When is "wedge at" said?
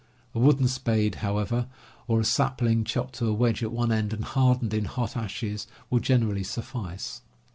3.33-3.71